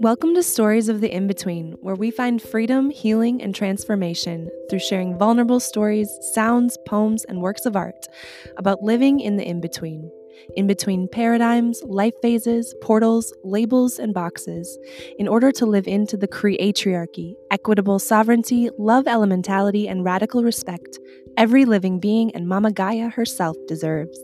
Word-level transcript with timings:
Welcome 0.00 0.34
to 0.36 0.42
Stories 0.42 0.88
of 0.88 1.02
the 1.02 1.14
In 1.14 1.26
Between, 1.26 1.72
where 1.82 1.94
we 1.94 2.10
find 2.10 2.40
freedom, 2.40 2.88
healing, 2.88 3.42
and 3.42 3.54
transformation 3.54 4.48
through 4.70 4.78
sharing 4.78 5.18
vulnerable 5.18 5.60
stories, 5.60 6.08
sounds, 6.32 6.78
poems, 6.88 7.26
and 7.26 7.42
works 7.42 7.66
of 7.66 7.76
art 7.76 8.06
about 8.56 8.82
living 8.82 9.20
in 9.20 9.36
the 9.36 9.46
in 9.46 9.60
between. 9.60 10.10
In 10.56 10.66
between 10.66 11.06
paradigms, 11.06 11.82
life 11.84 12.14
phases, 12.22 12.74
portals, 12.80 13.34
labels, 13.44 13.98
and 13.98 14.14
boxes, 14.14 14.78
in 15.18 15.28
order 15.28 15.52
to 15.52 15.66
live 15.66 15.86
into 15.86 16.16
the 16.16 16.28
creatriarchy, 16.28 17.34
equitable 17.50 17.98
sovereignty, 17.98 18.70
love 18.78 19.04
elementality, 19.04 19.86
and 19.86 20.02
radical 20.02 20.42
respect 20.42 20.98
every 21.36 21.66
living 21.66 22.00
being 22.00 22.34
and 22.34 22.48
Mama 22.48 22.72
Gaia 22.72 23.10
herself 23.10 23.54
deserves. 23.68 24.18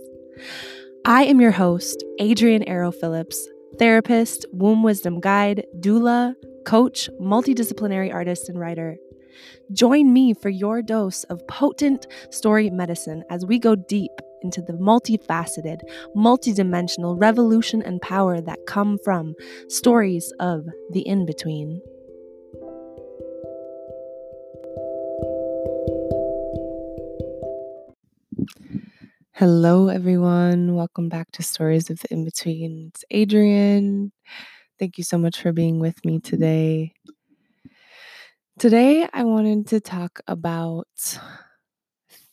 I 1.04 1.24
am 1.24 1.38
your 1.38 1.50
host, 1.50 2.02
Adrian 2.18 2.62
Arrow 2.62 2.92
Phillips, 2.92 3.46
therapist, 3.78 4.46
womb 4.52 4.82
wisdom 4.82 5.20
guide, 5.20 5.64
doula, 5.80 6.34
coach, 6.64 7.08
multidisciplinary 7.20 8.12
artist, 8.12 8.48
and 8.48 8.58
writer. 8.58 8.96
Join 9.72 10.12
me 10.12 10.34
for 10.34 10.48
your 10.48 10.82
dose 10.82 11.24
of 11.24 11.46
potent 11.46 12.06
story 12.30 12.70
medicine 12.70 13.22
as 13.30 13.44
we 13.44 13.58
go 13.58 13.74
deep 13.74 14.12
into 14.42 14.62
the 14.62 14.72
multifaceted, 14.74 15.80
multidimensional 16.16 17.20
revolution 17.20 17.82
and 17.82 18.00
power 18.00 18.40
that 18.40 18.66
come 18.66 18.98
from 19.04 19.34
stories 19.68 20.32
of 20.40 20.66
the 20.90 21.00
in 21.00 21.26
between. 21.26 21.80
Hello, 29.36 29.88
everyone. 29.88 30.74
Welcome 30.74 31.08
back 31.08 31.30
to 31.32 31.42
Stories 31.42 31.90
of 31.90 32.00
the 32.00 32.12
In 32.12 32.24
Between. 32.24 32.88
It's 32.92 33.04
Adrian. 33.10 34.12
Thank 34.78 34.98
you 34.98 35.04
so 35.04 35.18
much 35.18 35.40
for 35.42 35.52
being 35.52 35.78
with 35.80 36.04
me 36.04 36.20
today. 36.20 36.92
Today, 38.58 39.08
I 39.12 39.24
wanted 39.24 39.66
to 39.68 39.80
talk 39.80 40.20
about 40.26 40.88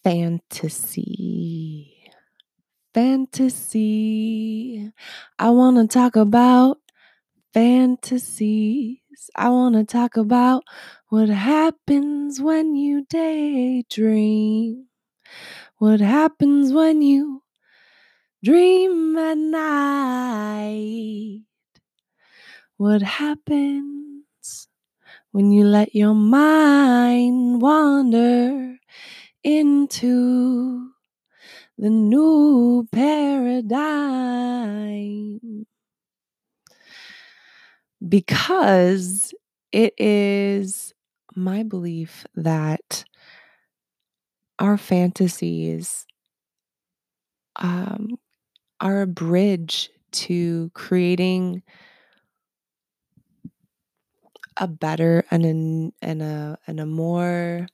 fantasy. 0.04 2.12
Fantasy. 2.94 4.92
I 5.40 5.50
want 5.52 5.78
to 5.78 5.88
talk 5.88 6.16
about 6.16 6.78
fantasies. 7.54 9.00
I 9.36 9.50
want 9.50 9.76
to 9.76 9.84
talk 9.86 10.18
about 10.18 10.64
what 11.10 11.30
happens 11.30 12.42
when 12.42 12.76
you 12.76 13.06
daydream. 13.10 14.88
What 15.80 16.00
happens 16.00 16.72
when 16.72 17.02
you 17.02 17.42
dream 18.44 19.18
at 19.18 19.38
night? 19.38 21.42
What 22.78 23.02
happens 23.02 24.68
when 25.32 25.52
you 25.52 25.66
let 25.66 25.96
your 25.96 26.14
mind 26.14 27.62
wander 27.62 28.78
into 29.44 30.92
the 31.78 31.90
new 31.90 32.88
paradigm? 32.92 33.80
Because 38.08 39.34
it 39.72 39.94
is 39.98 40.94
my 41.36 41.64
belief 41.64 42.26
that 42.36 43.06
our 44.60 44.78
fantasies 44.78 46.06
um, 47.58 48.18
are 48.80 49.02
a 49.02 49.08
bridge 49.08 49.90
to 50.12 50.72
creating 50.74 51.64
a 54.58 54.68
better 54.68 55.24
and 55.32 55.46
a, 55.46 56.06
and 56.06 56.22
a 56.22 56.58
and 56.68 56.80
a 56.80 56.86
more 56.86 57.68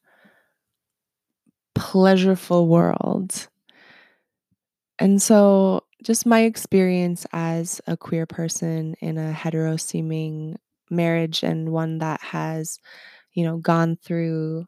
pleasureful 1.75 2.67
world. 2.67 3.47
And 4.97 5.21
so 5.21 5.83
just 6.03 6.25
my 6.25 6.41
experience 6.41 7.25
as 7.33 7.81
a 7.87 7.97
queer 7.97 8.25
person 8.25 8.95
in 9.01 9.17
a 9.17 9.31
hetero 9.31 9.77
seeming 9.77 10.57
marriage 10.89 11.43
and 11.43 11.69
one 11.71 11.99
that 11.99 12.19
has 12.21 12.79
you 13.33 13.43
know 13.43 13.57
gone 13.57 13.95
through 13.97 14.65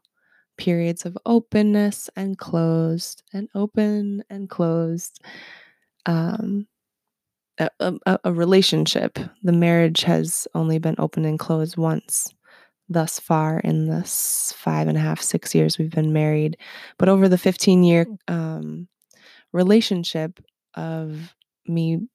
periods 0.62 1.04
of 1.04 1.18
openness 1.26 2.08
and 2.14 2.38
closed 2.38 3.24
and 3.32 3.48
open 3.52 4.22
and 4.30 4.48
closed 4.48 5.18
um, 6.06 6.68
a, 7.58 7.68
a, 7.80 8.18
a, 8.22 8.32
relationship. 8.32 9.18
The 9.42 9.52
marriage 9.52 10.02
has 10.02 10.46
only 10.54 10.78
been 10.78 10.94
open 10.98 11.24
and 11.24 11.36
closed 11.36 11.76
once 11.76 12.32
thus 12.88 13.18
far 13.18 13.58
in 13.58 13.88
this 13.88 14.54
five 14.56 14.86
and 14.86 14.96
a 14.96 15.00
half 15.00 15.20
six 15.20 15.52
years 15.52 15.78
we've 15.78 15.90
been 15.90 16.12
married. 16.12 16.56
But 16.96 17.08
over 17.08 17.28
the 17.28 17.38
15 17.38 17.82
year 17.82 18.06
um, 18.28 18.86
relationship 19.52 20.38
of 20.74 21.34
me 21.66 22.06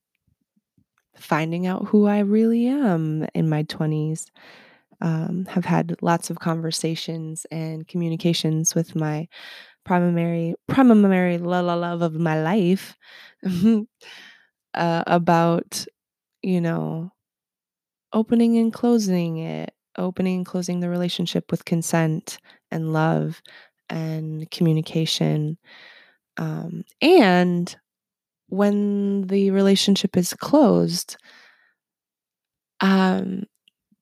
finding 1.18 1.66
out 1.68 1.88
who 1.88 2.06
i 2.06 2.20
really 2.20 2.68
am 2.68 3.26
in 3.34 3.50
my 3.50 3.64
20s 3.64 4.28
um, 5.02 5.46
have 5.46 5.66
had 5.66 5.96
lots 6.02 6.30
of 6.30 6.40
conversations 6.40 7.46
and 7.52 7.88
communications 7.88 8.76
with 8.76 8.96
my 8.96 9.28
primary 9.86 10.56
primary 10.68 11.38
la 11.38 11.62
la 11.62 11.76
love 11.76 12.02
of 12.02 12.14
my 12.16 12.42
life 12.42 12.96
uh, 14.74 15.04
about 15.08 15.86
you 16.42 16.62
know 16.62 17.12
opening 18.14 18.58
and 18.58 18.74
closing 18.74 19.38
it 19.38 19.74
opening 19.98 20.38
and 20.38 20.46
closing 20.46 20.80
the 20.80 20.90
relationship 20.90 21.50
with 21.52 21.66
consent 21.66 22.38
and 22.72 22.94
love 22.94 23.42
and 23.90 24.50
communication 24.52 25.58
um, 26.38 26.84
and 27.02 27.76
when 28.50 29.24
the 29.28 29.52
relationship 29.52 30.18
is 30.18 30.34
closed 30.34 31.18
um, 32.82 33.44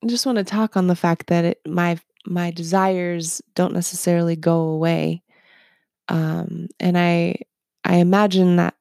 just 0.08 0.26
want 0.26 0.38
to 0.38 0.44
talk 0.44 0.78
on 0.78 0.88
the 0.88 0.96
fact 0.96 1.28
that 1.28 1.46
it, 1.46 1.62
my 1.68 1.98
my 2.26 2.52
desires 2.52 3.42
don't 3.56 3.74
necessarily 3.74 4.36
go 4.36 4.60
away, 4.70 5.22
um, 6.10 6.68
and 6.80 6.98
I 6.98 7.38
I 7.86 7.98
imagine 7.98 8.58
that 8.58 8.76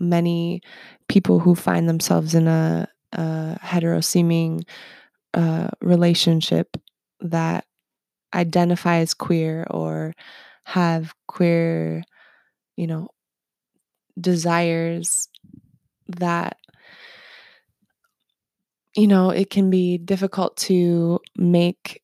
many 0.00 0.62
people 1.08 1.40
who 1.40 1.54
find 1.54 1.88
themselves 1.88 2.34
in 2.34 2.48
a, 2.48 2.88
a 3.12 3.58
hetero 3.62 4.00
seeming 4.00 4.64
uh, 5.34 5.68
relationship 5.82 6.76
that 7.20 7.64
identify 8.34 8.98
as 8.98 9.14
queer 9.14 9.66
or 9.70 10.14
have 10.64 11.14
queer, 11.28 12.04
you 12.76 12.86
know, 12.86 13.08
desires 14.20 15.28
that 16.08 16.56
you 18.98 19.08
know, 19.08 19.30
it 19.30 19.50
can 19.50 19.70
be 19.70 19.98
difficult 19.98 20.56
to 20.58 21.20
make 21.38 22.02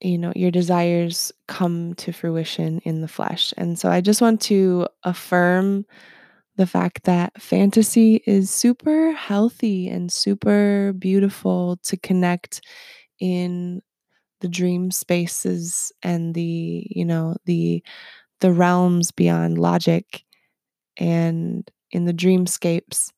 you 0.00 0.16
know 0.18 0.32
your 0.36 0.50
desires 0.50 1.32
come 1.48 1.94
to 1.94 2.12
fruition 2.12 2.78
in 2.84 3.00
the 3.00 3.08
flesh. 3.08 3.52
And 3.56 3.78
so 3.78 3.90
I 3.90 4.00
just 4.00 4.20
want 4.20 4.40
to 4.42 4.86
affirm 5.04 5.84
the 6.56 6.66
fact 6.66 7.04
that 7.04 7.40
fantasy 7.42 8.22
is 8.26 8.50
super 8.50 9.12
healthy 9.12 9.88
and 9.88 10.12
super 10.12 10.94
beautiful 10.98 11.78
to 11.84 11.96
connect 11.96 12.62
in 13.20 13.82
the 14.40 14.48
dream 14.48 14.90
spaces 14.90 15.92
and 16.02 16.34
the 16.34 16.86
you 16.90 17.04
know 17.04 17.36
the 17.46 17.82
the 18.40 18.52
realms 18.52 19.12
beyond 19.12 19.58
logic 19.58 20.24
and 20.98 21.70
in 21.92 22.04
the 22.06 22.14
dreamscapes 22.14 23.12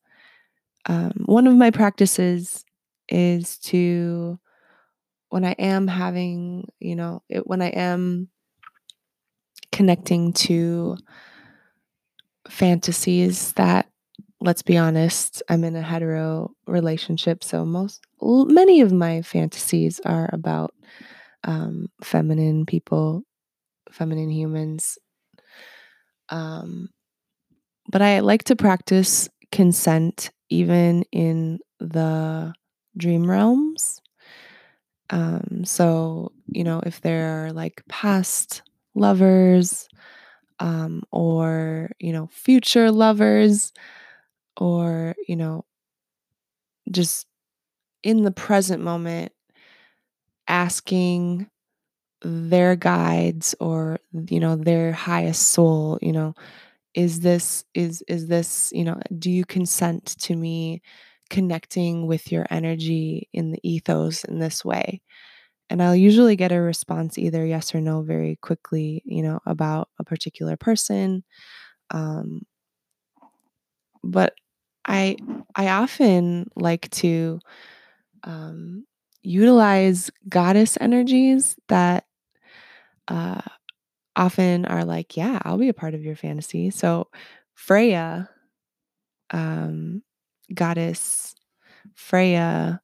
um, 0.85 1.13
one 1.25 1.47
of 1.47 1.55
my 1.55 1.71
practices 1.71 2.65
is 3.09 3.57
to 3.59 4.39
when 5.29 5.45
i 5.45 5.51
am 5.53 5.87
having 5.87 6.67
you 6.79 6.95
know 6.95 7.21
it, 7.29 7.45
when 7.45 7.61
i 7.61 7.67
am 7.67 8.29
connecting 9.71 10.33
to 10.33 10.97
fantasies 12.49 13.53
that 13.53 13.87
let's 14.39 14.61
be 14.61 14.77
honest 14.77 15.43
i'm 15.49 15.63
in 15.63 15.75
a 15.75 15.81
hetero 15.81 16.51
relationship 16.67 17.43
so 17.43 17.65
most 17.65 18.01
many 18.21 18.81
of 18.81 18.91
my 18.91 19.21
fantasies 19.21 19.99
are 20.05 20.29
about 20.33 20.73
um, 21.43 21.87
feminine 22.03 22.65
people 22.65 23.23
feminine 23.91 24.29
humans 24.29 24.97
um, 26.29 26.89
but 27.89 28.01
i 28.01 28.19
like 28.19 28.43
to 28.43 28.55
practice 28.55 29.29
consent 29.51 30.31
even 30.51 31.03
in 31.13 31.59
the 31.79 32.53
dream 32.97 33.29
realms. 33.31 34.01
Um, 35.09 35.63
so, 35.65 36.31
you 36.47 36.63
know, 36.63 36.81
if 36.85 37.01
there 37.01 37.45
are 37.45 37.51
like 37.51 37.83
past 37.89 38.61
lovers 38.95 39.87
um, 40.59 41.03
or, 41.11 41.91
you 41.99 42.13
know, 42.13 42.27
future 42.27 42.91
lovers 42.91 43.73
or, 44.57 45.15
you 45.27 45.35
know, 45.35 45.65
just 46.89 47.27
in 48.03 48.23
the 48.23 48.31
present 48.31 48.83
moment 48.83 49.31
asking 50.47 51.47
their 52.23 52.75
guides 52.75 53.55
or 53.59 53.99
you 54.29 54.39
know 54.39 54.55
their 54.55 54.91
highest 54.93 55.43
soul 55.49 55.99
you 56.01 56.11
know 56.11 56.35
is 56.95 57.21
this 57.21 57.63
is 57.73 58.03
is 58.07 58.27
this 58.27 58.71
you 58.73 58.83
know 58.83 58.99
do 59.17 59.31
you 59.31 59.45
consent 59.45 60.05
to 60.19 60.35
me 60.35 60.81
connecting 61.29 62.07
with 62.07 62.31
your 62.31 62.45
energy 62.49 63.29
in 63.33 63.51
the 63.51 63.59
ethos 63.63 64.23
in 64.25 64.39
this 64.39 64.65
way? 64.65 65.01
And 65.69 65.81
i'll 65.83 65.95
usually 65.95 66.35
get 66.35 66.51
a 66.51 66.61
response 66.61 67.17
either 67.17 67.45
yes 67.45 67.73
or 67.75 67.81
no 67.81 68.01
very 68.03 68.37
quickly 68.41 69.01
you 69.05 69.23
know 69.23 69.39
about 69.45 69.89
a 69.99 70.03
particular 70.03 70.57
person 70.57 71.23
um, 71.91 72.41
but 74.03 74.33
i 74.85 75.15
i 75.55 75.67
often 75.69 76.49
like 76.55 76.89
to 76.91 77.39
um, 78.23 78.85
utilize 79.23 80.11
goddess 80.29 80.77
energies 80.81 81.55
that 81.67 82.05
uh, 83.07 83.41
often 84.15 84.65
are 84.65 84.85
like, 84.85 85.17
yeah, 85.17 85.39
I'll 85.43 85.57
be 85.57 85.69
a 85.69 85.73
part 85.73 85.93
of 85.93 86.03
your 86.03 86.15
fantasy. 86.15 86.69
So 86.71 87.07
Freya, 87.55 88.29
um, 89.31 90.03
goddess 90.53 91.35
Freya, 91.95 92.81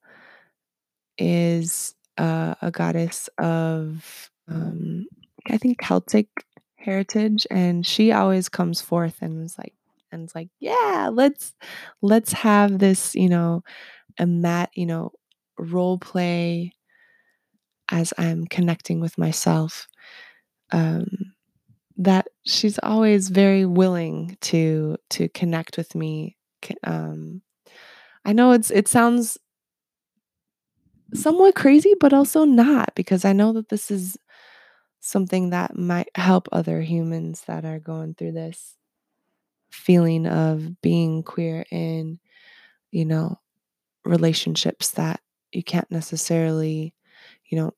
is 1.17 1.95
uh, 2.17 2.55
a 2.61 2.71
goddess 2.71 3.29
of, 3.37 4.29
um, 4.47 5.05
I 5.49 5.57
think, 5.57 5.79
Celtic 5.79 6.27
heritage, 6.75 7.45
and 7.51 7.85
she 7.85 8.11
always 8.11 8.49
comes 8.49 8.81
forth 8.81 9.17
and 9.21 9.43
is 9.43 9.57
like, 9.57 9.73
and 10.11 10.23
it's 10.23 10.35
like, 10.35 10.49
yeah, 10.59 11.09
let's 11.11 11.53
let's 12.01 12.31
have 12.31 12.79
this, 12.79 13.13
you 13.15 13.27
know, 13.29 13.63
a 14.19 14.25
mat, 14.27 14.71
you 14.75 14.85
know, 14.85 15.11
role 15.59 15.99
play 15.99 16.73
as 17.89 18.13
I'm 18.17 18.45
connecting 18.45 18.99
with 18.99 19.17
myself. 19.17 19.87
Um, 20.71 21.33
that 21.97 22.27
she's 22.45 22.79
always 22.83 23.29
very 23.29 23.65
willing 23.65 24.37
to 24.41 24.97
to 25.09 25.29
connect 25.29 25.77
with 25.77 25.95
me. 25.95 26.37
Um, 26.83 27.41
I 28.25 28.33
know 28.33 28.51
it's 28.51 28.71
it 28.71 28.87
sounds 28.87 29.37
somewhat 31.13 31.55
crazy, 31.55 31.93
but 31.99 32.13
also 32.13 32.45
not 32.45 32.93
because 32.95 33.25
I 33.25 33.33
know 33.33 33.53
that 33.53 33.69
this 33.69 33.89
is 33.89 34.17
something 34.99 35.51
that 35.51 35.77
might 35.77 36.09
help 36.15 36.47
other 36.51 36.81
humans 36.81 37.43
that 37.47 37.65
are 37.65 37.79
going 37.79 38.13
through 38.13 38.33
this 38.33 38.75
feeling 39.71 40.27
of 40.27 40.81
being 40.81 41.23
queer 41.23 41.65
in, 41.71 42.19
you 42.91 43.05
know, 43.05 43.39
relationships 44.05 44.91
that 44.91 45.21
you 45.51 45.63
can't 45.63 45.89
necessarily, 45.91 46.93
you 47.45 47.57
know, 47.57 47.73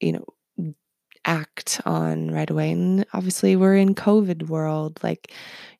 you 0.00 0.12
know, 0.12 0.74
act 1.26 1.80
on 1.84 2.30
right 2.30 2.48
away. 2.48 2.70
And 2.70 3.04
obviously 3.12 3.56
we're 3.56 3.76
in 3.76 3.94
COVID 3.94 4.48
world. 4.48 4.98
Like 5.02 5.32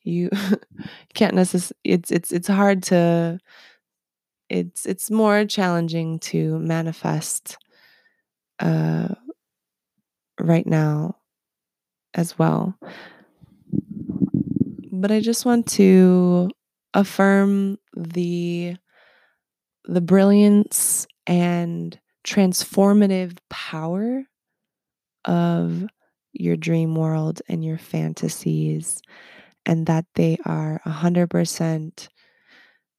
you 0.02 0.30
can't 1.14 1.34
necessarily 1.34 1.76
it's 1.84 2.10
it's 2.10 2.32
it's 2.32 2.48
hard 2.48 2.82
to 2.84 3.38
it's 4.48 4.84
it's 4.86 5.10
more 5.10 5.44
challenging 5.44 6.18
to 6.20 6.58
manifest 6.58 7.56
uh 8.60 9.08
right 10.40 10.66
now 10.66 11.16
as 12.14 12.38
well. 12.38 12.76
But 14.92 15.10
I 15.10 15.20
just 15.20 15.44
want 15.44 15.66
to 15.72 16.48
affirm 16.94 17.78
the 17.94 18.76
the 19.84 20.00
brilliance 20.00 21.06
and 21.26 21.98
transformative 22.26 23.38
power 23.48 24.24
of 25.24 25.84
your 26.32 26.56
dream 26.56 26.94
world 26.94 27.40
and 27.48 27.64
your 27.64 27.78
fantasies, 27.78 29.00
and 29.64 29.86
that 29.86 30.04
they 30.14 30.36
are 30.44 30.80
100% 30.84 32.08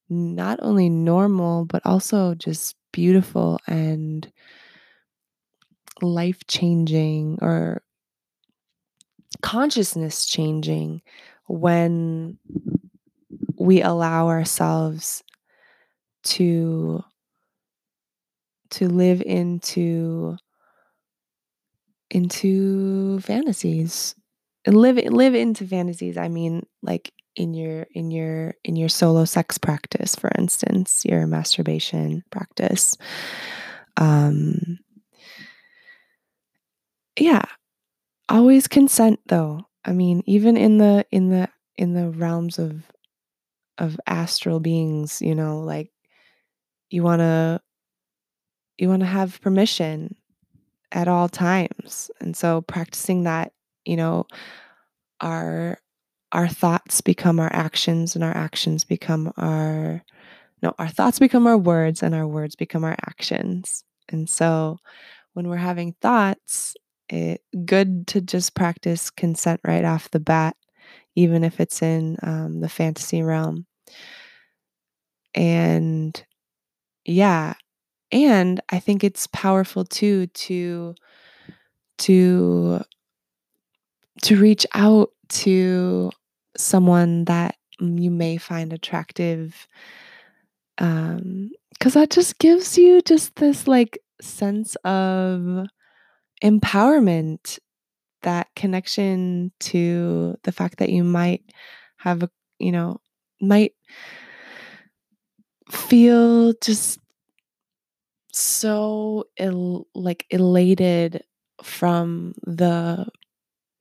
not 0.10 0.60
only 0.62 0.90
normal, 0.90 1.66
but 1.66 1.82
also 1.86 2.34
just 2.34 2.76
beautiful 2.94 3.60
and 3.68 4.32
life 6.02 6.40
changing 6.48 7.38
or 7.42 7.82
consciousness 9.42 10.26
changing 10.26 11.02
when 11.48 12.38
we 13.60 13.82
allow 13.82 14.28
ourselves 14.28 15.24
to 16.24 17.04
to 18.72 18.88
live 18.88 19.22
into 19.22 20.38
into 22.10 23.20
fantasies. 23.22 24.16
And 24.66 24.76
live 24.76 24.98
live 24.98 25.34
into 25.34 25.66
fantasies 25.66 26.18
i 26.18 26.28
mean 26.28 26.66
like 26.84 27.14
in 27.38 27.54
your 27.54 27.88
in 27.94 28.12
your 28.12 28.56
in 28.66 28.76
your 28.76 28.90
solo 28.90 29.24
sex 29.24 29.58
practice 29.58 30.14
for 30.16 30.30
instance 30.38 31.06
your 31.06 31.26
masturbation 31.26 32.24
practice. 32.32 32.98
Um 33.96 34.80
yeah 37.18 37.46
always 38.28 38.68
consent 38.68 39.20
though. 39.28 39.62
I 39.86 39.94
mean 39.94 40.22
even 40.26 40.58
in 40.58 40.80
the 40.80 41.06
in 41.12 41.30
the 41.30 41.48
in 41.78 41.94
the 41.94 42.10
realms 42.10 42.60
of 42.60 42.84
of 43.78 43.98
astral 44.08 44.60
beings 44.60 45.22
you 45.22 45.36
know 45.36 45.62
like 45.62 45.92
you 46.90 47.04
want 47.04 47.20
to 47.20 47.62
you 48.78 48.90
want 48.90 49.02
to 49.02 49.08
have 49.08 49.42
permission 49.42 50.16
at 50.92 51.08
all 51.08 51.28
times. 51.30 52.10
And 52.22 52.36
so 52.36 52.62
practicing 52.62 53.24
that 53.24 53.52
you 53.86 53.96
know 53.96 54.26
our 55.22 55.80
our 56.32 56.48
thoughts 56.48 57.02
become 57.02 57.40
our 57.40 57.52
actions 57.54 58.16
and 58.16 58.24
our 58.24 58.36
actions 58.36 58.84
become 58.84 59.32
our 59.38 60.04
no 60.62 60.74
our 60.78 60.88
thoughts 60.88 61.20
become 61.20 61.48
our 61.48 61.58
words 61.58 62.04
and 62.04 62.14
our 62.14 62.28
words 62.28 62.56
become 62.56 62.84
our 62.84 62.98
actions. 63.08 63.84
And 64.10 64.30
so 64.30 64.78
when 65.34 65.48
we're 65.50 65.58
having 65.58 65.94
thoughts 66.02 66.76
it 67.10 67.42
good 67.66 68.06
to 68.08 68.22
just 68.22 68.54
practice 68.54 69.10
consent 69.10 69.62
right 69.66 69.86
off 69.86 70.12
the 70.12 70.20
bat 70.20 70.56
even 71.16 71.44
if 71.44 71.60
it's 71.60 71.82
in 71.82 72.18
um, 72.22 72.60
the 72.60 72.70
fantasy 72.70 73.24
realm. 73.24 73.66
And 75.34 76.24
yeah 77.06 77.54
and 78.12 78.62
i 78.70 78.80
think 78.80 79.04
it's 79.04 79.28
powerful 79.28 79.84
too 79.86 80.28
to 80.28 80.96
to 81.98 82.82
to 84.22 84.36
reach 84.38 84.66
out 84.74 85.10
to 85.30 86.12
someone 86.56 87.26
that 87.26 87.56
you 87.80 88.10
may 88.10 88.38
find 88.38 88.74
attractive 88.74 89.68
um 90.80 91.50
because 91.72 91.94
that 91.94 92.10
just 92.10 92.40
gives 92.40 92.78
you 92.78 93.02
just 93.02 93.36
this 93.36 93.68
like 93.68 94.00
sense 94.22 94.76
of 94.78 95.68
empowerment 96.44 97.60
that 98.24 98.48
connection 98.56 99.52
to 99.60 100.36
the 100.44 100.52
fact 100.52 100.80
that 100.80 100.90
you 100.90 101.04
might 101.04 101.44
have 101.98 102.24
a 102.24 102.30
you 102.60 102.72
know 102.72 103.00
might 103.42 103.74
feel 105.70 106.54
just 106.62 107.00
so 108.38 109.26
el- 109.38 109.88
like 109.96 110.26
elated 110.30 111.24
from 111.64 112.34
the 112.46 113.08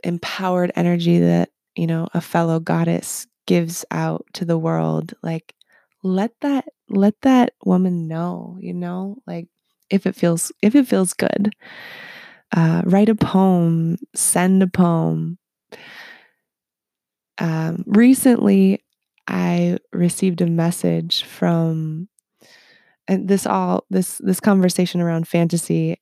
empowered 0.05 0.73
energy 0.77 1.19
that 1.19 1.51
you 1.77 1.87
know 1.87 2.09
a 2.15 2.21
fellow 2.21 2.61
goddess 2.61 3.27
gives 3.47 3.85
out 3.91 4.27
to 4.33 4.45
the 4.45 4.59
world 4.59 5.15
like 5.23 5.55
let 6.03 6.33
that 6.41 6.65
let 6.89 7.15
that 7.23 7.53
woman 7.65 8.09
know 8.09 8.57
you 8.61 8.75
know 8.75 9.17
like 9.27 9.49
if 9.91 10.07
it 10.07 10.15
feels 10.17 10.53
if 10.63 10.75
it 10.75 10.87
feels 10.89 11.13
good. 11.13 11.53
Uh, 12.57 12.81
write 12.87 13.09
a 13.09 13.15
poem 13.15 13.97
send 14.15 14.63
a 14.63 14.67
poem. 14.69 15.39
Um, 17.39 17.85
recently 17.87 18.83
i 19.29 19.77
received 19.93 20.41
a 20.41 20.47
message 20.47 21.25
from 21.25 22.09
and 23.09 23.29
this 23.29 23.47
all 23.47 23.85
this 23.91 24.19
this 24.19 24.41
conversation 24.41 25.01
around 25.01 25.27
fantasy 25.29 26.01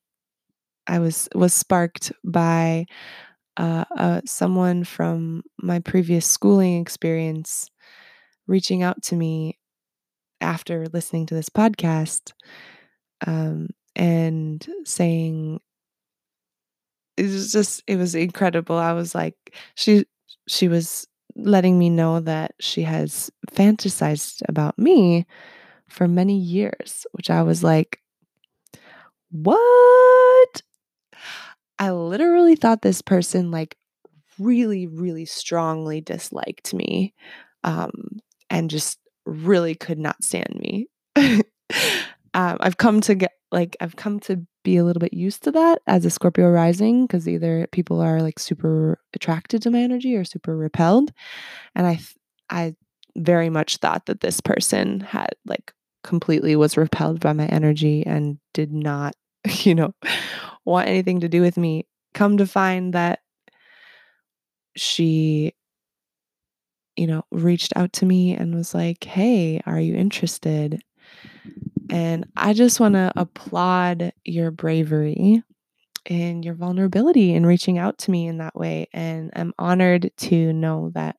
i 0.87 0.99
was 0.99 1.29
was 1.35 1.53
sparked 1.53 2.13
by 2.25 2.85
uh, 3.57 3.85
uh, 3.97 4.21
someone 4.27 4.83
from 4.83 5.41
my 5.63 5.79
previous 5.79 6.27
schooling 6.27 6.81
experience 6.81 7.71
reaching 8.49 8.83
out 8.83 9.01
to 9.01 9.15
me 9.15 9.57
after 10.41 10.87
listening 10.93 11.25
to 11.25 11.35
this 11.35 11.49
podcast 11.49 12.33
um, 13.27 13.69
and 13.95 14.67
saying 14.85 15.61
it 17.17 17.25
was 17.25 17.53
just 17.53 17.83
it 17.87 17.97
was 17.97 18.15
incredible. 18.15 18.77
I 18.77 18.93
was 18.93 19.15
like 19.15 19.37
she 19.75 20.05
she 20.49 20.69
was 20.69 21.07
letting 21.37 21.79
me 21.79 21.91
know 21.91 22.21
that 22.21 22.55
she 22.61 22.83
has 22.83 23.31
fantasized 23.51 24.43
about 24.49 24.79
me 24.79 25.27
for 25.95 26.09
many 26.09 26.37
years, 26.37 27.07
which 27.13 27.31
I 27.31 27.43
was 27.43 27.63
like, 27.63 28.01
what? 29.31 30.63
I 31.79 31.91
literally 31.93 32.57
thought 32.57 32.83
this 32.83 33.01
person 33.01 33.53
like 33.53 33.77
really, 34.39 34.89
really 34.89 35.25
strongly 35.25 36.01
disliked 36.01 36.75
me 36.75 37.15
um, 37.63 37.93
and 38.51 38.71
just 38.71 38.99
really 39.25 39.77
could 39.77 39.99
not 39.99 40.23
stand 40.25 40.59
me. 40.59 40.89
um, 41.17 41.43
I've 42.35 42.77
come 42.77 43.01
to 43.03 43.15
get 43.15 43.31
like, 43.53 43.77
I've 43.81 43.95
come 43.95 44.19
to 44.21 44.45
be 44.65 44.77
a 44.77 44.85
little 44.85 45.01
bit 45.01 45.15
used 45.15 45.45
to 45.45 45.53
that 45.53 45.81
as 45.87 46.05
a 46.05 46.11
Scorpio 46.11 46.51
rising 46.51 47.07
because 47.07 47.29
either 47.29 47.69
people 47.71 48.01
are 48.01 48.21
like 48.21 48.41
super 48.41 48.99
attracted 49.15 49.63
to 49.63 49.71
my 49.71 49.79
energy 49.79 50.17
or 50.17 50.25
super 50.25 50.57
repelled. 50.57 51.13
And 51.77 51.87
I, 51.87 52.01
I 52.51 52.75
very 53.17 53.51
much 53.51 53.77
thought 53.77 54.07
that 54.07 54.21
this 54.21 54.41
person 54.41 55.01
had 55.01 55.31
like 55.47 55.73
completely 56.05 56.55
was 56.55 56.77
repelled 56.77 57.19
by 57.19 57.33
my 57.33 57.47
energy 57.47 58.07
and 58.07 58.39
did 58.53 58.73
not, 58.73 59.17
you 59.63 59.75
know, 59.75 59.93
want 60.65 60.89
anything 60.89 61.21
to 61.21 61.29
do 61.29 61.41
with 61.41 61.57
me. 61.57 61.87
Come 62.13 62.37
to 62.37 62.47
find 62.47 62.93
that 62.95 63.21
she, 64.77 65.55
you 66.97 67.09
know, 67.09 67.25
reached 67.33 67.73
out 67.75 67.93
to 67.95 68.07
me 68.07 68.37
and 68.37 68.55
was 68.55 68.75
like, 68.75 69.03
Hey, 69.03 69.61
are 69.67 69.81
you 69.81 69.97
interested? 69.97 70.81
And 71.91 72.27
I 72.37 72.53
just 72.53 72.81
want 72.81 72.95
to 72.95 73.13
applaud 73.17 74.13
your 74.25 74.51
bravery 74.51 75.43
and 76.07 76.45
your 76.45 76.55
vulnerability 76.55 77.35
in 77.35 77.47
reaching 77.47 77.79
out 77.79 77.99
to 77.99 78.11
me 78.11 78.27
in 78.27 78.39
that 78.39 78.57
way. 78.57 78.89
And 78.93 79.31
I'm 79.35 79.55
honored 79.59 80.11
to 80.19 80.53
know 80.53 80.91
that, 80.95 81.17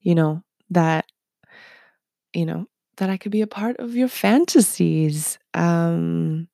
you 0.00 0.14
know, 0.14 0.42
that, 0.70 1.06
you 2.32 2.46
know, 2.46 2.66
that 3.00 3.10
I 3.10 3.18
could 3.18 3.32
be 3.32 3.42
a 3.42 3.48
part 3.48 3.78
of 3.78 3.96
your 3.96 4.08
fantasies. 4.08 5.38
Um, 5.54 6.48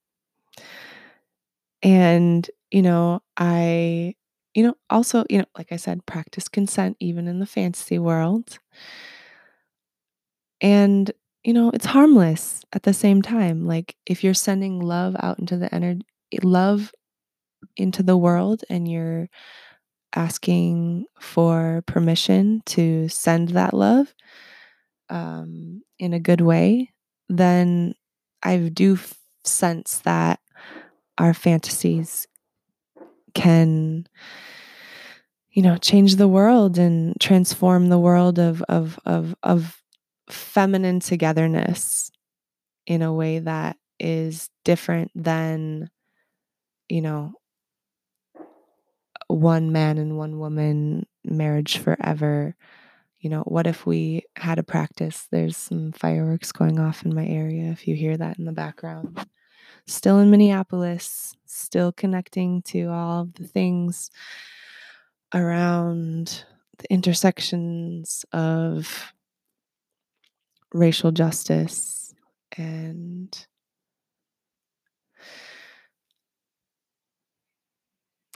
and, 1.82 2.48
you 2.70 2.82
know, 2.82 3.20
I, 3.36 4.14
you 4.54 4.62
know, 4.62 4.74
also, 4.90 5.24
you 5.30 5.38
know, 5.38 5.44
like 5.56 5.72
I 5.72 5.76
said, 5.76 6.06
practice 6.06 6.48
consent 6.48 6.96
even 7.00 7.28
in 7.28 7.38
the 7.38 7.46
fantasy 7.46 7.98
world. 7.98 8.58
And 10.60 11.10
you 11.44 11.52
know, 11.52 11.70
it's 11.72 11.86
harmless 11.86 12.64
at 12.72 12.82
the 12.82 12.92
same 12.92 13.22
time. 13.22 13.66
Like 13.66 13.94
if 14.06 14.24
you're 14.24 14.34
sending 14.34 14.80
love 14.80 15.14
out 15.20 15.38
into 15.38 15.56
the 15.56 15.72
energy, 15.72 16.02
love 16.42 16.92
into 17.76 18.02
the 18.02 18.16
world 18.16 18.64
and 18.70 18.90
you're 18.90 19.28
asking 20.16 21.06
for 21.20 21.82
permission 21.86 22.62
to 22.66 23.08
send 23.08 23.50
that 23.50 23.74
love 23.74 24.14
um, 25.10 25.82
in 25.98 26.12
a 26.12 26.20
good 26.20 26.40
way, 26.40 26.92
then 27.28 27.94
I 28.42 28.56
do 28.58 28.94
f- 28.94 29.14
sense 29.44 29.98
that 30.00 30.40
our 31.18 31.34
fantasies 31.34 32.26
can 33.34 34.06
you 35.50 35.62
know 35.62 35.76
change 35.78 36.16
the 36.16 36.28
world 36.28 36.78
and 36.78 37.14
transform 37.20 37.88
the 37.88 37.98
world 37.98 38.38
of 38.38 38.62
of 38.68 38.98
of 39.06 39.34
of 39.42 39.80
feminine 40.30 41.00
togetherness 41.00 42.10
in 42.86 43.02
a 43.02 43.12
way 43.12 43.38
that 43.40 43.76
is 44.00 44.50
different 44.64 45.10
than, 45.14 45.90
you 46.88 47.00
know, 47.02 47.34
one 49.28 49.72
man 49.72 49.98
and 49.98 50.16
one 50.16 50.38
woman 50.38 51.06
marriage 51.24 51.78
forever. 51.78 52.54
You 53.18 53.30
know, 53.30 53.42
what 53.42 53.66
if 53.66 53.86
we 53.86 54.24
had 54.36 54.58
a 54.58 54.62
practice? 54.62 55.26
There's 55.30 55.56
some 55.56 55.92
fireworks 55.92 56.52
going 56.52 56.78
off 56.78 57.04
in 57.04 57.14
my 57.14 57.26
area, 57.26 57.70
if 57.70 57.88
you 57.88 57.96
hear 57.96 58.16
that 58.16 58.38
in 58.38 58.44
the 58.44 58.52
background. 58.52 59.26
Still 59.86 60.18
in 60.18 60.30
Minneapolis, 60.30 61.34
still 61.46 61.92
connecting 61.92 62.62
to 62.62 62.86
all 62.88 63.22
of 63.22 63.34
the 63.34 63.46
things 63.46 64.10
around 65.34 66.44
the 66.78 66.92
intersections 66.92 68.24
of 68.32 69.12
racial 70.72 71.10
justice 71.10 72.14
and 72.56 73.46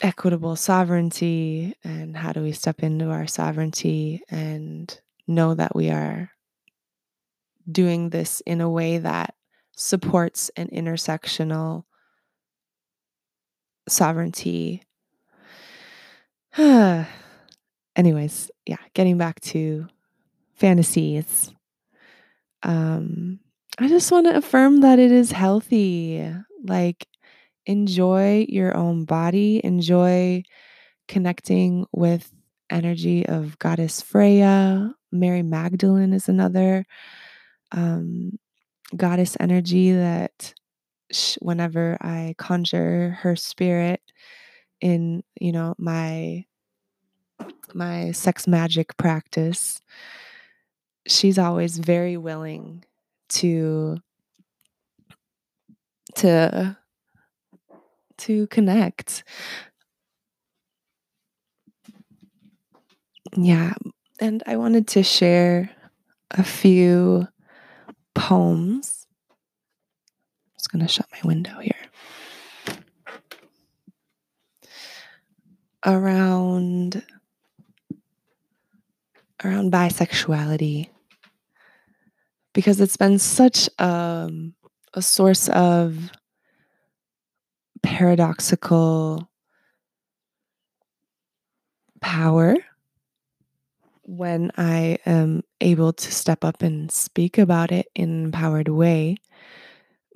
equitable 0.02 0.56
sovereignty 0.56 1.74
and 1.84 2.16
how 2.16 2.32
do 2.32 2.42
we 2.42 2.52
step 2.52 2.82
into 2.82 3.10
our 3.10 3.26
sovereignty 3.26 4.22
and 4.30 5.00
know 5.26 5.54
that 5.54 5.74
we 5.74 5.90
are 5.90 6.30
doing 7.70 8.10
this 8.10 8.40
in 8.46 8.60
a 8.60 8.70
way 8.70 8.98
that 8.98 9.34
supports 9.76 10.50
an 10.56 10.68
intersectional 10.68 11.84
sovereignty. 13.88 14.82
Anyways, 16.56 18.50
yeah, 18.66 18.76
getting 18.94 19.18
back 19.18 19.40
to 19.40 19.86
fantasies 20.54 21.52
um, 22.62 23.40
I 23.78 23.88
just 23.88 24.12
want 24.12 24.26
to 24.26 24.36
affirm 24.36 24.80
that 24.80 24.98
it 24.98 25.12
is 25.12 25.32
healthy. 25.32 26.32
Like, 26.64 27.06
enjoy 27.66 28.46
your 28.48 28.76
own 28.76 29.04
body, 29.04 29.60
enjoy 29.64 30.42
connecting 31.08 31.86
with 31.92 32.30
energy 32.70 33.26
of 33.26 33.58
goddess 33.58 34.00
Freya. 34.00 34.94
Mary 35.12 35.42
Magdalene 35.42 36.12
is 36.12 36.28
another 36.28 36.86
um, 37.72 38.38
goddess 38.96 39.36
energy 39.40 39.92
that 39.92 40.54
sh- 41.12 41.36
whenever 41.40 41.98
I 42.00 42.34
conjure 42.38 43.18
her 43.20 43.36
spirit 43.36 44.00
in, 44.80 45.22
you 45.40 45.52
know, 45.52 45.74
my 45.78 46.44
my 47.74 48.10
sex 48.12 48.46
magic 48.46 48.96
practice, 48.96 49.80
she's 51.06 51.38
always 51.38 51.78
very 51.78 52.16
willing 52.16 52.84
to 53.28 53.98
to 56.16 56.76
to 58.20 58.46
connect. 58.48 59.24
Yeah, 63.36 63.74
and 64.20 64.42
I 64.46 64.56
wanted 64.56 64.88
to 64.88 65.02
share 65.02 65.70
a 66.30 66.42
few 66.42 67.28
poems. 68.14 69.06
I'm 69.30 70.54
just 70.56 70.72
going 70.72 70.82
to 70.82 70.88
shut 70.88 71.06
my 71.12 71.20
window 71.24 71.58
here. 71.60 71.74
Around 75.84 77.02
around 79.42 79.72
bisexuality 79.72 80.90
because 82.52 82.80
it's 82.80 82.96
been 82.96 83.18
such 83.18 83.68
um, 83.78 84.54
a 84.94 85.02
source 85.02 85.48
of 85.48 86.10
paradoxical 87.82 89.28
power 92.00 92.56
when 94.02 94.50
I 94.56 94.98
am 95.06 95.42
able 95.60 95.92
to 95.92 96.12
step 96.12 96.44
up 96.44 96.62
and 96.62 96.90
speak 96.90 97.38
about 97.38 97.70
it 97.70 97.86
in 97.94 98.10
an 98.10 98.24
empowered 98.26 98.68
way. 98.68 99.16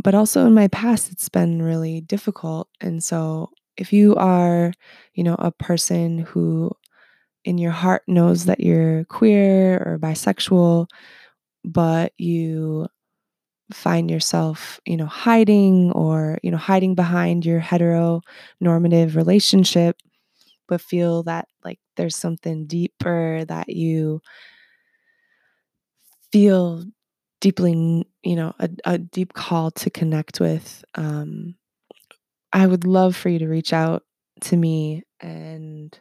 But 0.03 0.15
also 0.15 0.47
in 0.47 0.55
my 0.55 0.69
past, 0.69 1.13
it's 1.13 1.29
been 1.29 1.63
really 1.63 2.01
difficult. 2.01 2.69
And 2.81 3.03
so, 3.03 3.51
if 3.77 3.93
you 3.93 4.15
are, 4.17 4.73
you 5.15 5.25
know, 5.25 5.37
a 5.39 5.51
person 5.53 6.19
who 6.19 6.71
in 7.45 7.59
your 7.59 7.73
heart 7.73 8.03
knows 8.09 8.47
that 8.47 8.61
you're 8.61 9.05
queer 9.07 9.77
or 9.87 9.99
bisexual, 9.99 10.89
but 11.65 12.13
you 12.19 12.89
find 13.73 14.11
yourself, 14.11 14.81
you 14.87 14.97
know, 14.97 15.07
hiding 15.07 15.91
or, 15.93 16.39
you 16.43 16.51
know, 16.51 16.57
hiding 16.57 16.95
behind 16.95 17.45
your 17.47 17.61
heteronormative 17.61 19.17
relationship, 19.17 19.97
but 20.69 20.81
feel 20.81 21.23
that 21.25 21.49
like 21.65 21.79
there's 21.97 22.17
something 22.17 22.67
deeper 22.67 23.45
that 23.47 23.69
you 23.71 24.21
feel 26.33 26.85
deeply, 27.41 28.07
you 28.23 28.37
know, 28.37 28.53
a, 28.59 28.69
a 28.85 28.99
deep 28.99 29.33
call 29.35 29.71
to 29.73 29.91
connect 29.91 30.41
with. 30.41 30.85
Um, 30.95 31.55
I 32.53 32.67
would 32.67 32.87
love 32.87 33.17
for 33.17 33.29
you 33.29 33.39
to 33.41 33.49
reach 33.49 33.73
out 33.73 34.03
to 34.43 34.57
me 34.57 35.03
and 35.21 35.99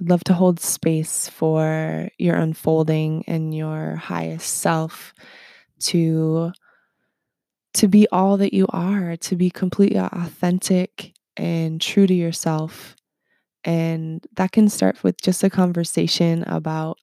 I'd 0.00 0.10
love 0.10 0.24
to 0.24 0.34
hold 0.34 0.60
space 0.60 1.28
for 1.28 2.08
your 2.18 2.36
unfolding 2.36 3.24
and 3.26 3.54
your 3.54 3.96
highest 3.96 4.58
self 4.60 5.14
to 5.80 6.52
to 7.76 7.88
be 7.88 8.08
all 8.12 8.36
that 8.38 8.54
you 8.54 8.66
are, 8.70 9.16
to 9.18 9.36
be 9.36 9.50
completely 9.50 9.98
authentic 9.98 11.14
and 11.36 11.80
true 11.80 12.06
to 12.06 12.14
yourself. 12.14 12.96
And 13.64 14.24
that 14.36 14.52
can 14.52 14.68
start 14.68 15.02
with 15.04 15.20
just 15.20 15.44
a 15.44 15.50
conversation 15.50 16.44
about 16.44 16.98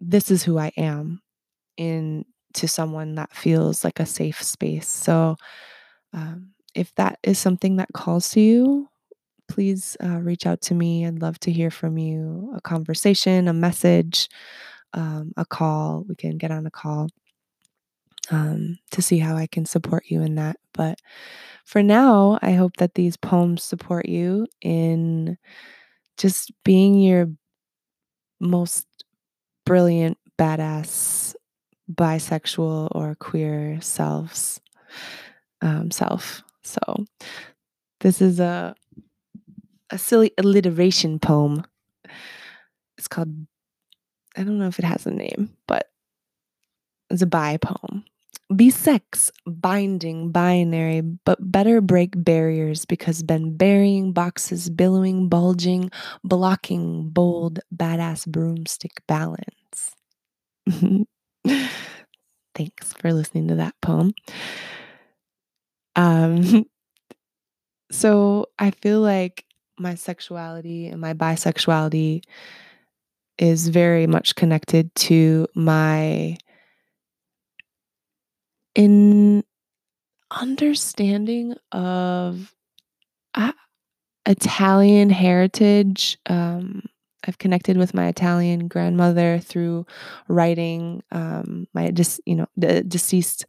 this 0.00 0.30
is 0.30 0.42
who 0.42 0.58
I 0.58 0.72
am. 0.76 1.20
in 1.78 2.24
to 2.54 2.68
someone 2.68 3.16
that 3.16 3.34
feels 3.36 3.84
like 3.84 4.00
a 4.00 4.06
safe 4.06 4.42
space. 4.42 4.88
So, 4.88 5.36
um, 6.14 6.50
if 6.74 6.94
that 6.96 7.18
is 7.22 7.38
something 7.38 7.76
that 7.76 7.88
calls 7.94 8.30
to 8.30 8.40
you, 8.40 8.88
please 9.48 9.96
uh, 10.04 10.20
reach 10.20 10.46
out 10.46 10.60
to 10.62 10.74
me. 10.74 11.06
I'd 11.06 11.22
love 11.22 11.40
to 11.40 11.52
hear 11.52 11.70
from 11.70 11.98
you 11.98 12.52
a 12.56 12.60
conversation, 12.62 13.48
a 13.48 13.52
message, 13.54 14.28
um, 14.94 15.32
a 15.36 15.44
call. 15.46 16.04
We 16.08 16.16
can 16.16 16.38
get 16.38 16.50
on 16.52 16.66
a 16.66 16.70
call 16.70 17.08
um, 18.30 18.78
to 18.90 19.02
see 19.02 19.18
how 19.18 19.36
I 19.36 19.46
can 19.46 19.66
support 19.66 20.04
you 20.08 20.22
in 20.22 20.34
that. 20.36 20.56
But 20.72 21.00
for 21.64 21.82
now, 21.82 22.38
I 22.42 22.52
hope 22.52 22.76
that 22.78 22.94
these 22.94 23.16
poems 23.16 23.62
support 23.62 24.08
you 24.08 24.46
in 24.62 25.38
just 26.16 26.52
being 26.64 27.00
your 27.00 27.28
most 28.40 28.86
brilliant, 29.64 30.18
badass, 30.38 31.34
bisexual, 31.92 32.88
or 32.92 33.14
queer 33.16 33.80
selves. 33.80 34.60
Um, 35.62 35.90
self. 35.90 36.42
So, 36.62 37.06
this 38.00 38.20
is 38.20 38.40
a 38.40 38.74
a 39.90 39.98
silly 39.98 40.32
alliteration 40.38 41.18
poem. 41.18 41.64
It's 42.98 43.08
called 43.08 43.46
I 44.36 44.42
don't 44.42 44.58
know 44.58 44.66
if 44.66 44.78
it 44.78 44.84
has 44.84 45.06
a 45.06 45.10
name, 45.10 45.50
but 45.66 45.90
it's 47.10 47.22
a 47.22 47.26
bi 47.26 47.56
poem. 47.56 48.04
Be 48.54 48.70
sex, 48.70 49.32
binding, 49.44 50.30
binary, 50.30 51.00
but 51.00 51.38
better 51.50 51.80
break 51.80 52.12
barriers 52.14 52.84
because 52.84 53.24
been 53.24 53.56
burying 53.56 54.12
boxes, 54.12 54.70
billowing, 54.70 55.28
bulging, 55.28 55.90
blocking, 56.22 57.08
bold, 57.10 57.58
badass 57.74 58.24
broomstick 58.24 59.02
balance. 59.08 59.96
Thanks 62.54 62.92
for 62.94 63.12
listening 63.12 63.48
to 63.48 63.54
that 63.56 63.74
poem. 63.82 64.14
Um, 65.96 66.66
so 67.90 68.46
I 68.58 68.70
feel 68.70 69.00
like 69.00 69.44
my 69.78 69.94
sexuality 69.94 70.86
and 70.88 71.00
my 71.00 71.14
bisexuality 71.14 72.22
is 73.38 73.68
very 73.68 74.06
much 74.06 74.34
connected 74.34 74.94
to 74.94 75.46
my 75.54 76.36
in 78.76 79.42
understanding 80.30 81.56
of 81.72 82.54
uh, 83.34 83.52
Italian 84.26 85.10
heritage. 85.10 86.18
Um, 86.26 86.84
I've 87.26 87.38
connected 87.38 87.76
with 87.78 87.94
my 87.94 88.08
Italian 88.08 88.68
grandmother 88.68 89.40
through 89.40 89.86
writing. 90.28 91.02
Um, 91.12 91.68
my 91.74 91.90
just 91.90 92.20
you 92.26 92.36
know 92.36 92.46
the 92.56 92.82
deceased 92.84 93.46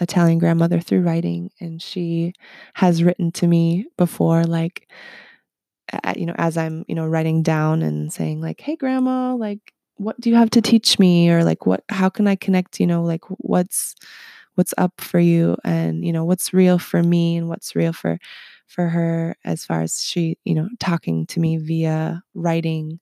Italian 0.00 0.38
grandmother 0.38 0.80
through 0.80 1.02
writing, 1.02 1.50
and 1.60 1.82
she 1.82 2.34
has 2.74 3.04
written 3.04 3.32
to 3.32 3.46
me 3.46 3.86
before, 3.98 4.44
like 4.44 4.88
you 6.16 6.26
know, 6.26 6.34
as 6.36 6.56
I'm 6.56 6.84
you 6.88 6.94
know 6.94 7.06
writing 7.06 7.42
down 7.42 7.82
and 7.82 8.12
saying 8.12 8.40
like, 8.40 8.60
"Hey, 8.60 8.76
grandma, 8.76 9.34
like." 9.34 9.72
What 9.98 10.20
do 10.20 10.30
you 10.30 10.36
have 10.36 10.50
to 10.50 10.62
teach 10.62 10.98
me? 10.98 11.30
Or 11.30 11.44
like 11.44 11.66
what 11.66 11.84
how 11.90 12.08
can 12.08 12.26
i 12.26 12.36
connect 12.36 12.80
you 12.80 12.86
know 12.86 13.02
like 13.02 13.24
what's 13.38 13.94
what's 14.54 14.74
up 14.78 15.00
for 15.00 15.20
you? 15.20 15.56
And 15.64 16.04
you 16.04 16.12
know 16.12 16.24
what's 16.24 16.52
real 16.54 16.78
for 16.78 17.02
me 17.02 17.36
and 17.36 17.48
what's 17.48 17.76
real 17.76 17.92
for 17.92 18.18
for 18.66 18.88
her 18.88 19.36
as 19.44 19.64
far 19.64 19.82
as 19.82 20.02
she 20.02 20.38
you 20.44 20.54
know 20.54 20.68
talking 20.80 21.26
to 21.26 21.40
me 21.40 21.56
via 21.58 22.22
writing 22.34 23.00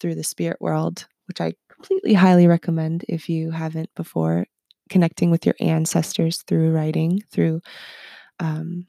through 0.00 0.14
the 0.16 0.24
spirit 0.24 0.56
world 0.60 1.06
which 1.28 1.40
i 1.40 1.52
completely 1.82 2.14
highly 2.14 2.46
recommend 2.46 3.04
if 3.08 3.28
you 3.28 3.50
haven't 3.50 3.90
before. 3.94 4.46
Connecting 4.88 5.30
with 5.30 5.46
your 5.46 5.54
ancestors 5.58 6.42
through 6.42 6.70
writing 6.70 7.22
through 7.30 7.62
um, 8.40 8.86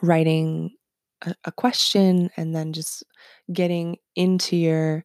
writing 0.00 0.70
a, 1.22 1.34
a 1.44 1.52
question 1.52 2.30
and 2.38 2.54
then 2.54 2.72
just 2.72 3.04
getting 3.52 3.98
into 4.16 4.56
your 4.56 5.04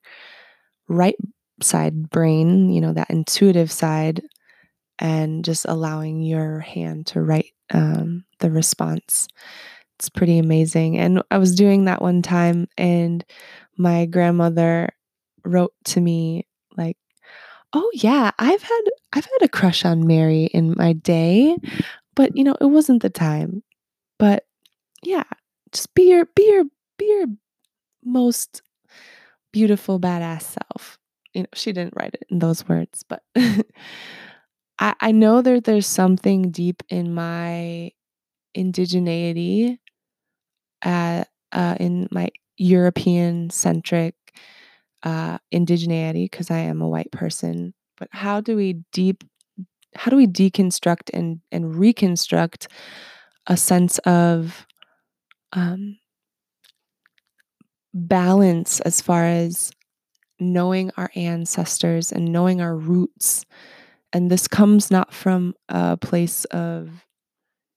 right 0.87 1.15
side 1.61 2.09
brain, 2.09 2.69
you 2.69 2.81
know, 2.81 2.93
that 2.93 3.09
intuitive 3.09 3.71
side, 3.71 4.21
and 4.99 5.45
just 5.45 5.65
allowing 5.67 6.21
your 6.21 6.59
hand 6.59 7.07
to 7.07 7.21
write 7.21 7.53
um, 7.73 8.25
the 8.39 8.51
response. 8.51 9.27
It's 9.99 10.09
pretty 10.09 10.39
amazing. 10.39 10.97
And 10.97 11.21
I 11.31 11.37
was 11.37 11.55
doing 11.55 11.85
that 11.85 12.01
one 12.01 12.21
time, 12.21 12.67
and 12.77 13.23
my 13.77 14.05
grandmother 14.05 14.89
wrote 15.45 15.73
to 15.85 16.01
me 16.01 16.47
like, 16.77 16.97
"Oh 17.73 17.89
yeah, 17.93 18.31
I've 18.39 18.61
had 18.63 18.81
I've 19.13 19.25
had 19.25 19.41
a 19.43 19.49
crush 19.49 19.85
on 19.85 20.07
Mary 20.07 20.45
in 20.45 20.75
my 20.77 20.93
day, 20.93 21.57
but 22.15 22.35
you 22.37 22.43
know, 22.43 22.55
it 22.61 22.65
wasn't 22.67 23.01
the 23.03 23.09
time. 23.09 23.63
But 24.19 24.45
yeah, 25.03 25.23
just 25.73 25.93
be 25.95 26.09
your 26.09 26.25
be 26.35 26.43
your 26.47 26.65
be 26.97 27.05
your 27.07 27.27
most 28.03 28.61
beautiful 29.55 29.99
badass 30.01 30.43
self. 30.57 30.97
You 31.33 31.43
know 31.43 31.47
she 31.53 31.71
didn't 31.71 31.93
write 31.97 32.13
it 32.13 32.25
in 32.29 32.39
those 32.39 32.67
words 32.67 33.03
but 33.07 33.21
I, 34.79 34.93
I 34.99 35.11
know 35.11 35.41
that 35.41 35.63
there's 35.63 35.87
something 35.87 36.51
deep 36.51 36.83
in 36.89 37.13
my 37.13 37.91
indigeneity 38.57 39.79
uh, 40.83 41.23
uh, 41.51 41.75
in 41.79 42.07
my 42.11 42.29
european 42.57 43.49
centric 43.49 44.15
uh, 45.03 45.37
indigeneity 45.53 46.25
because 46.25 46.51
i 46.51 46.57
am 46.57 46.81
a 46.81 46.87
white 46.87 47.11
person 47.11 47.73
but 47.97 48.07
how 48.11 48.41
do 48.41 48.55
we 48.55 48.73
deep 48.93 49.23
how 49.95 50.09
do 50.11 50.17
we 50.17 50.27
deconstruct 50.27 51.09
and 51.13 51.41
and 51.51 51.75
reconstruct 51.75 52.67
a 53.47 53.57
sense 53.57 53.99
of 53.99 54.65
um, 55.53 55.97
balance 57.95 58.81
as 58.81 59.01
far 59.01 59.23
as 59.23 59.71
knowing 60.39 60.91
our 60.97 61.09
ancestors 61.15 62.11
and 62.11 62.31
knowing 62.31 62.61
our 62.61 62.75
roots. 62.75 63.45
And 64.11 64.29
this 64.29 64.47
comes 64.47 64.91
not 64.91 65.13
from 65.13 65.55
a 65.69 65.97
place 65.97 66.43
of, 66.45 66.89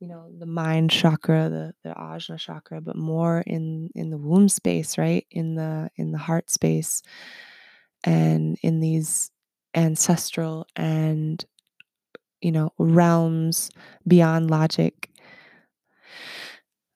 you 0.00 0.08
know, 0.08 0.28
the 0.36 0.46
mind 0.46 0.90
chakra, 0.90 1.48
the, 1.48 1.74
the 1.88 1.94
ajna 1.94 2.38
chakra, 2.38 2.80
but 2.80 2.96
more 2.96 3.42
in 3.46 3.90
in 3.94 4.10
the 4.10 4.18
womb 4.18 4.48
space, 4.48 4.98
right? 4.98 5.26
In 5.30 5.54
the 5.54 5.90
in 5.96 6.12
the 6.12 6.18
heart 6.18 6.50
space 6.50 7.02
and 8.04 8.58
in 8.62 8.80
these 8.80 9.30
ancestral 9.74 10.66
and 10.76 11.44
you 12.40 12.52
know 12.52 12.72
realms 12.78 13.70
beyond 14.06 14.50
logic 14.50 15.10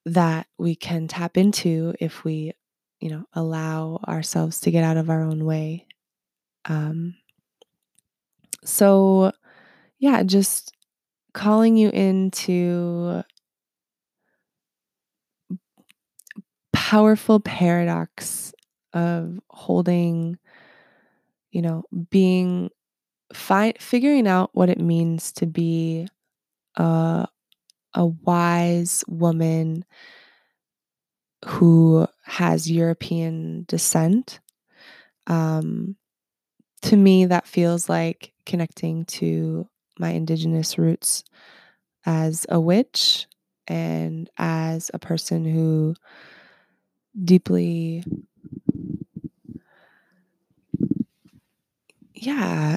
that 0.04 0.46
we 0.58 0.74
can 0.74 1.06
tap 1.06 1.36
into 1.36 1.94
if 2.00 2.24
we 2.24 2.52
you 3.02 3.10
know, 3.10 3.26
allow 3.34 4.00
ourselves 4.08 4.60
to 4.62 4.72
get 4.72 4.84
out 4.84 4.98
of 4.98 5.10
our 5.10 5.22
own 5.22 5.44
way. 5.44 5.86
Um, 6.66 7.16
so, 8.64 9.32
yeah, 9.98 10.22
just 10.22 10.72
calling 11.34 11.76
you 11.76 11.90
into 11.90 13.22
powerful 16.72 17.40
paradox 17.40 18.52
of 18.92 19.38
holding, 19.50 20.38
you 21.50 21.62
know, 21.62 21.84
being 22.10 22.70
fi- 23.34 23.74
figuring 23.80 24.28
out 24.28 24.50
what 24.54 24.70
it 24.70 24.80
means 24.80 25.32
to 25.34 25.46
be 25.46 26.08
a 26.76 27.26
a 27.94 28.06
wise 28.06 29.04
woman 29.08 29.84
who 31.44 32.06
has 32.24 32.70
European 32.70 33.64
descent. 33.68 34.40
Um, 35.26 35.96
to 36.82 36.96
me, 36.96 37.26
that 37.26 37.46
feels 37.46 37.88
like 37.88 38.32
connecting 38.46 39.04
to 39.06 39.68
my 39.98 40.10
indigenous 40.10 40.78
roots 40.78 41.24
as 42.06 42.46
a 42.48 42.60
witch 42.60 43.26
and 43.68 44.28
as 44.38 44.90
a 44.92 44.98
person 44.98 45.44
who 45.44 45.94
deeply, 47.24 48.04
yeah, 52.14 52.76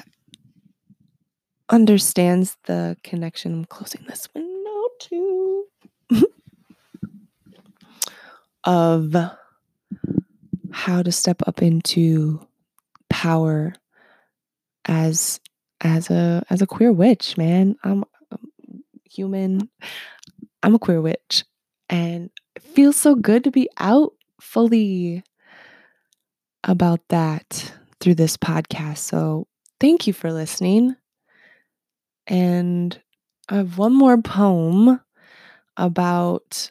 understands 1.68 2.56
the 2.66 2.96
connection. 3.02 3.52
I'm 3.52 3.64
closing 3.64 4.04
this 4.06 4.28
window 4.34 4.88
too. 5.00 5.55
Of 8.66 9.14
how 10.72 11.02
to 11.02 11.12
step 11.12 11.40
up 11.46 11.62
into 11.62 12.46
power 13.08 13.72
as 14.84 15.40
as 15.80 16.10
a 16.10 16.44
as 16.50 16.60
a 16.60 16.66
queer 16.66 16.92
witch, 16.92 17.36
man. 17.38 17.76
I'm, 17.84 18.04
I'm 18.30 18.50
human. 19.04 19.70
I'm 20.62 20.74
a 20.74 20.78
queer 20.78 21.00
witch 21.00 21.44
and 21.88 22.30
it 22.54 22.62
feels 22.62 22.96
so 22.96 23.14
good 23.14 23.44
to 23.44 23.50
be 23.50 23.68
out 23.78 24.12
fully 24.40 25.22
about 26.64 27.00
that 27.08 27.72
through 28.00 28.16
this 28.16 28.36
podcast. 28.36 28.98
So, 28.98 29.46
thank 29.80 30.06
you 30.06 30.12
for 30.12 30.32
listening. 30.32 30.96
And 32.26 33.00
I 33.48 33.56
have 33.56 33.78
one 33.78 33.94
more 33.94 34.20
poem 34.20 35.00
about 35.76 36.70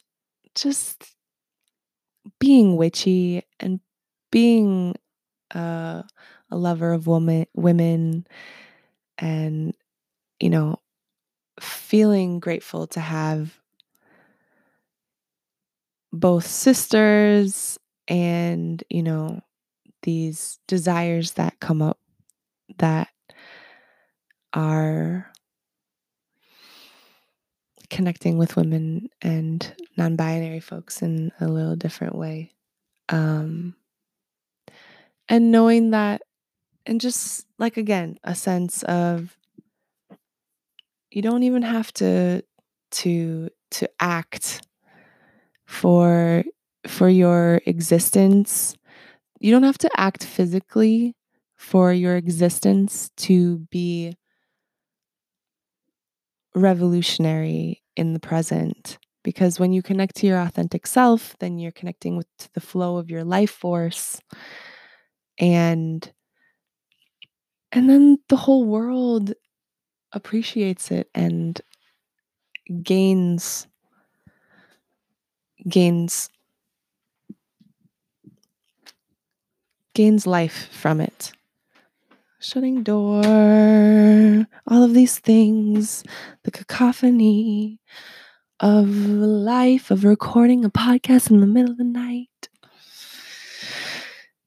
just 0.55 1.14
being 2.39 2.77
witchy 2.77 3.43
and 3.59 3.79
being 4.31 4.95
uh, 5.55 6.03
a 6.51 6.57
lover 6.57 6.93
of 6.93 7.07
woman, 7.07 7.47
women 7.55 8.27
and, 9.17 9.75
you 10.39 10.49
know, 10.49 10.77
feeling 11.61 12.39
grateful 12.39 12.87
to 12.87 12.99
have 12.99 13.59
both 16.11 16.45
sisters 16.47 17.77
and, 18.07 18.83
you 18.89 19.03
know, 19.03 19.41
these 20.03 20.59
desires 20.67 21.33
that 21.33 21.59
come 21.59 21.81
up 21.81 21.99
that 22.77 23.09
are 24.53 25.31
connecting 27.89 28.37
with 28.37 28.55
women 28.55 29.09
and 29.21 29.73
non 29.97 30.15
binary 30.15 30.59
folks 30.59 31.01
in 31.01 31.31
a 31.39 31.47
little 31.47 31.75
different 31.75 32.15
way. 32.15 32.51
Um, 33.09 33.75
and 35.29 35.51
knowing 35.51 35.91
that, 35.91 36.21
and 36.85 37.01
just 37.01 37.45
like 37.57 37.77
again, 37.77 38.19
a 38.23 38.35
sense 38.35 38.83
of 38.83 39.35
you 41.11 41.21
don't 41.21 41.43
even 41.43 41.63
have 41.63 41.91
to 41.93 42.43
to 42.91 43.49
to 43.71 43.89
act 43.99 44.61
for 45.65 46.43
for 46.87 47.09
your 47.09 47.59
existence 47.65 48.75
you 49.39 49.51
don't 49.51 49.63
have 49.63 49.77
to 49.77 49.89
act 49.97 50.23
physically 50.23 51.15
for 51.57 51.91
your 51.93 52.15
existence 52.15 53.09
to 53.17 53.59
be 53.69 54.15
revolutionary 56.55 57.83
in 57.95 58.13
the 58.13 58.19
present 58.19 58.97
because 59.23 59.59
when 59.59 59.73
you 59.73 59.81
connect 59.81 60.15
to 60.17 60.27
your 60.27 60.39
authentic 60.39 60.87
self 60.87 61.35
then 61.39 61.57
you're 61.59 61.71
connecting 61.71 62.15
with 62.17 62.27
the 62.53 62.61
flow 62.61 62.97
of 62.97 63.09
your 63.09 63.23
life 63.23 63.51
force. 63.51 64.21
And 65.39 66.11
and 67.71 67.89
then 67.89 68.17
the 68.29 68.37
whole 68.37 68.65
world 68.65 69.33
appreciates 70.13 70.91
it 70.91 71.09
and 71.13 71.61
gains 72.83 73.67
gains 75.69 76.29
gains 79.93 80.27
life 80.27 80.67
from 80.71 80.99
it 81.01 81.31
shutting 82.45 82.83
door. 82.83 83.23
All 84.67 84.83
of 84.83 84.93
these 84.93 85.17
things. 85.17 86.03
The 86.43 86.51
cacophony 86.51 87.79
of 88.59 88.87
life 88.87 89.89
of 89.89 90.03
recording 90.03 90.63
a 90.63 90.69
podcast 90.69 91.31
in 91.31 91.41
the 91.41 91.47
middle 91.47 91.71
of 91.71 91.77
the 91.77 91.83
night. 91.83 92.29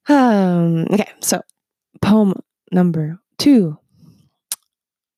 Um 0.07 0.87
okay 0.91 1.11
so 1.19 1.41
poem 2.01 2.33
number 2.71 3.19
2 3.37 3.77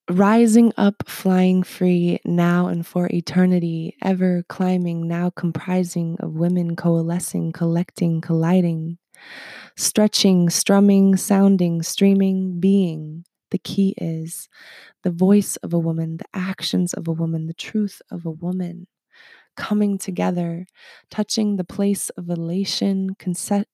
rising 0.10 0.74
up, 0.76 1.04
flying 1.08 1.63
free, 1.63 2.20
now 2.26 2.67
and 2.67 2.86
for 2.86 3.08
eternity, 3.13 3.96
ever 4.02 4.44
climbing, 4.50 5.08
now 5.08 5.30
comprising 5.30 6.17
of 6.20 6.34
women 6.34 6.76
coalescing, 6.76 7.54
collecting, 7.54 8.20
colliding, 8.20 8.98
stretching, 9.78 10.50
strumming, 10.50 11.16
sounding, 11.16 11.82
streaming, 11.82 12.60
being. 12.60 13.26
The 13.52 13.58
key 13.60 13.94
is 13.98 14.48
the 15.04 15.12
voice 15.12 15.58
of 15.58 15.74
a 15.74 15.80
woman, 15.80 16.18
the 16.18 16.26
actions 16.34 16.94
of 16.94 17.08
a 17.08 17.14
woman, 17.14 17.48
the 17.48 17.54
truth 17.54 18.02
of 18.12 18.26
a 18.26 18.32
woman 18.32 18.88
coming 19.58 19.98
together, 19.98 20.66
touching 21.12 21.58
the 21.58 21.64
place 21.64 22.10
of 22.12 22.30
elation, 22.30 23.16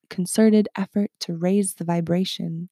concerted 0.09 0.67
effort 0.75 1.11
to 1.19 1.35
raise 1.37 1.75
the 1.75 1.85
vibration 1.85 2.69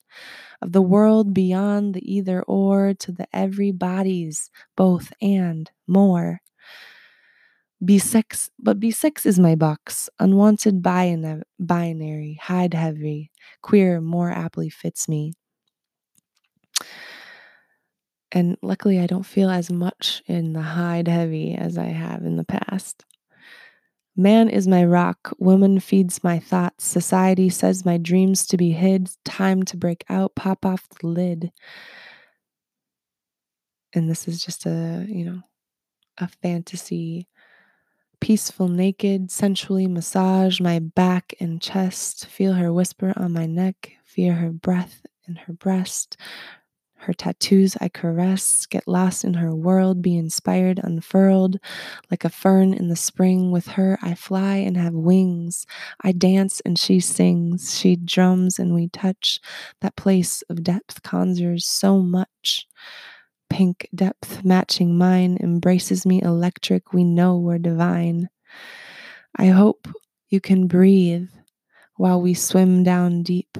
of 0.61 0.71
the 0.73 0.81
world 0.81 1.33
beyond 1.33 1.93
the 1.93 2.13
either 2.13 2.43
or 2.43 2.93
to 2.95 3.11
the 3.11 3.27
every 3.33 3.71
bodies, 3.71 4.49
both 4.75 5.13
and 5.21 5.71
more. 5.87 6.41
B6, 7.83 8.49
but 8.57 8.79
B6 8.79 9.25
is 9.25 9.39
my 9.39 9.55
box. 9.55 10.09
Unwanted 10.19 10.81
binary, 10.81 12.39
hide 12.41 12.73
heavy, 12.73 13.31
queer 13.61 14.01
more 14.01 14.31
aptly 14.31 14.69
fits 14.69 15.09
me. 15.09 15.33
And 18.31 18.57
luckily, 18.61 18.99
I 18.99 19.07
don't 19.07 19.25
feel 19.25 19.49
as 19.49 19.71
much 19.71 20.21
in 20.27 20.53
the 20.53 20.61
hide 20.61 21.07
heavy 21.07 21.55
as 21.55 21.77
I 21.77 21.85
have 21.85 22.23
in 22.23 22.35
the 22.35 22.43
past. 22.43 23.05
Man 24.17 24.49
is 24.49 24.67
my 24.67 24.83
rock, 24.85 25.33
woman 25.39 25.79
feeds 25.79 26.23
my 26.23 26.39
thoughts. 26.39 26.85
Society 26.85 27.49
says 27.49 27.85
my 27.85 27.97
dreams 27.97 28.45
to 28.47 28.57
be 28.57 28.71
hid. 28.71 29.09
Time 29.25 29.63
to 29.63 29.77
break 29.77 30.05
out, 30.09 30.35
pop 30.35 30.65
off 30.65 30.87
the 30.89 31.07
lid. 31.07 31.51
And 33.93 34.09
this 34.09 34.27
is 34.27 34.43
just 34.43 34.65
a, 34.65 35.05
you 35.07 35.25
know, 35.25 35.41
a 36.17 36.27
fantasy. 36.27 37.27
Peaceful, 38.19 38.67
naked, 38.67 39.29
sensually 39.29 39.87
massage 39.87 40.59
my 40.59 40.79
back 40.79 41.33
and 41.39 41.61
chest. 41.61 42.25
Feel 42.27 42.53
her 42.53 42.71
whisper 42.73 43.13
on 43.15 43.33
my 43.33 43.45
neck. 43.45 43.91
Feel 44.03 44.33
her 44.33 44.51
breath 44.51 45.05
in 45.27 45.35
her 45.35 45.53
breast. 45.53 46.17
Her 46.95 47.13
tattoos 47.13 47.77
I 47.81 47.89
caress, 47.89 48.65
get 48.65 48.87
lost 48.87 49.23
in 49.25 49.35
her 49.35 49.53
world, 49.53 50.01
be 50.01 50.17
inspired, 50.17 50.79
unfurled. 50.83 51.57
Like 52.09 52.23
a 52.25 52.29
fern 52.29 52.73
in 52.73 52.87
the 52.87 52.95
spring, 52.95 53.51
with 53.51 53.67
her 53.67 53.99
I 54.01 54.15
fly 54.15 54.55
and 54.55 54.77
have 54.77 54.93
wings. 54.93 55.67
I 56.01 56.11
dance 56.13 56.61
and 56.65 56.79
she 56.79 56.99
sings, 56.99 57.77
she 57.77 57.95
drums 57.95 58.57
and 58.57 58.73
we 58.73 58.87
touch. 58.89 59.39
That 59.81 59.95
place 59.95 60.41
of 60.49 60.63
depth 60.63 61.03
conjures 61.03 61.67
so 61.67 61.99
much. 61.99 62.67
Pink 63.55 63.87
depth 63.95 64.43
matching 64.43 64.97
mine 64.97 65.37
embraces 65.39 66.05
me 66.05 66.21
electric, 66.21 66.91
we 66.91 67.05
know 67.05 67.37
we're 67.37 67.57
divine. 67.57 68.27
I 69.37 69.45
hope 69.45 69.87
you 70.29 70.41
can 70.41 70.67
breathe 70.67 71.29
while 71.95 72.21
we 72.21 72.33
swim 72.33 72.83
down 72.83 73.23
deep 73.23 73.57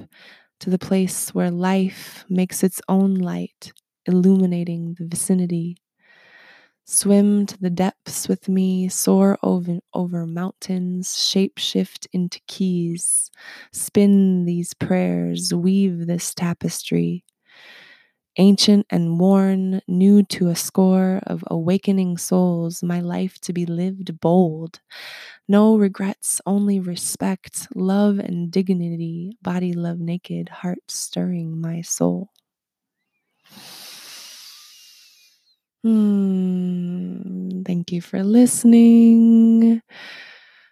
to 0.60 0.68
the 0.68 0.78
place 0.78 1.34
where 1.34 1.50
life 1.50 2.26
makes 2.28 2.62
its 2.62 2.78
own 2.90 3.14
light, 3.14 3.72
illuminating 4.04 4.96
the 4.98 5.06
vicinity. 5.06 5.78
Swim 6.84 7.46
to 7.46 7.58
the 7.58 7.70
depths 7.70 8.28
with 8.28 8.50
me, 8.50 8.90
soar 8.90 9.38
over, 9.42 9.78
over 9.94 10.26
mountains, 10.26 11.08
shapeshift 11.16 12.06
into 12.12 12.38
keys, 12.46 13.30
spin 13.72 14.44
these 14.44 14.74
prayers, 14.74 15.54
weave 15.54 16.06
this 16.06 16.34
tapestry. 16.34 17.24
Ancient 18.38 18.86
and 18.90 19.18
worn, 19.18 19.80
new 19.88 20.22
to 20.24 20.48
a 20.48 20.54
score 20.56 21.20
of 21.26 21.42
awakening 21.48 22.18
souls, 22.18 22.82
my 22.82 23.00
life 23.00 23.38
to 23.40 23.52
be 23.52 23.66
lived 23.66 24.20
bold, 24.20 24.80
no 25.48 25.76
regrets, 25.76 26.40
only 26.46 26.80
respect, 26.80 27.68
love 27.74 28.18
and 28.18 28.50
dignity, 28.50 29.36
body 29.42 29.72
love 29.74 30.00
naked, 30.00 30.48
heart 30.50 30.80
stirring 30.90 31.60
my 31.60 31.82
soul. 31.82 32.30
Hmm. 35.84 37.62
Thank 37.64 37.92
you 37.92 38.00
for 38.00 38.22
listening. 38.22 39.82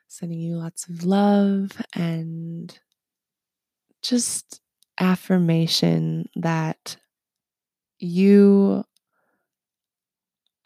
Sending 0.09 0.41
you 0.41 0.57
lots 0.57 0.89
of 0.89 1.05
love 1.05 1.73
and 1.95 2.79
just 4.03 4.61
affirmation 4.99 6.29
that 6.37 6.97
you 7.99 8.85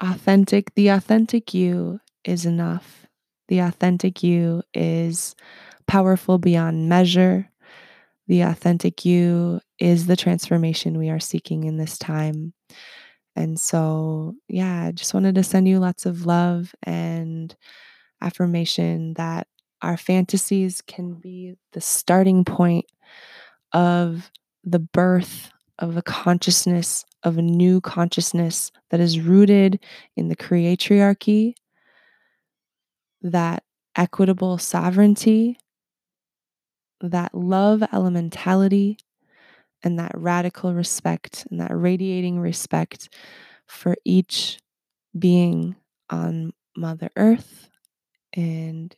authentic, 0.00 0.74
the 0.74 0.88
authentic 0.88 1.54
you 1.54 2.00
is 2.24 2.44
enough 2.46 3.06
the 3.48 3.60
authentic 3.60 4.22
you 4.22 4.62
is 4.74 5.34
powerful 5.86 6.36
beyond 6.36 6.86
measure. 6.86 7.50
The 8.28 8.42
authentic 8.42 9.04
you 9.04 9.60
is 9.78 10.06
the 10.06 10.16
transformation 10.16 10.98
we 10.98 11.10
are 11.10 11.20
seeking 11.20 11.64
in 11.64 11.78
this 11.78 11.98
time. 11.98 12.54
And 13.36 13.58
so, 13.60 14.34
yeah, 14.48 14.84
I 14.84 14.92
just 14.92 15.14
wanted 15.14 15.36
to 15.36 15.44
send 15.44 15.68
you 15.68 15.78
lots 15.78 16.06
of 16.06 16.26
love 16.26 16.74
and 16.82 17.56
affirmation 18.22 19.14
that 19.14 19.48
our 19.82 19.96
fantasies 19.96 20.82
can 20.82 21.14
be 21.14 21.56
the 21.72 21.80
starting 21.80 22.44
point 22.44 22.86
of 23.72 24.30
the 24.64 24.80
birth 24.80 25.50
of 25.78 25.96
a 25.96 26.02
consciousness, 26.02 27.04
of 27.22 27.38
a 27.38 27.42
new 27.42 27.80
consciousness 27.80 28.72
that 28.90 29.00
is 29.00 29.20
rooted 29.20 29.80
in 30.16 30.28
the 30.28 30.36
creatriarchy 30.36 31.54
that 33.22 33.64
equitable 33.96 34.58
sovereignty, 34.58 35.58
that 37.00 37.34
love 37.34 37.80
elementality, 37.92 38.96
and 39.82 39.98
that 39.98 40.12
radical 40.14 40.74
respect 40.74 41.46
and 41.50 41.60
that 41.60 41.70
radiating 41.76 42.40
respect 42.40 43.14
for 43.66 43.96
each 44.04 44.58
being 45.18 45.76
on 46.10 46.52
Mother 46.76 47.10
Earth 47.16 47.68
and 48.34 48.94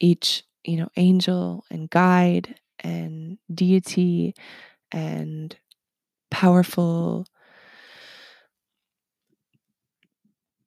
each, 0.00 0.44
you 0.64 0.76
know, 0.76 0.88
angel 0.96 1.64
and 1.70 1.88
guide 1.90 2.58
and 2.80 3.38
deity 3.52 4.34
and 4.94 5.56
powerful 6.30 7.26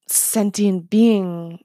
sentient 0.07 0.89
beings 0.89 1.59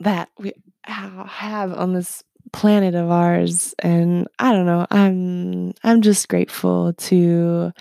that 0.00 0.28
we 0.38 0.52
have 0.84 1.72
on 1.72 1.92
this 1.92 2.22
planet 2.52 2.94
of 2.94 3.10
ours. 3.10 3.74
And 3.80 4.26
i 4.38 4.52
don't 4.52 4.66
know 4.66 4.86
i'm 4.90 5.74
i'm 5.84 6.00
just 6.00 6.28
grateful 6.28 6.94
to 6.94 7.72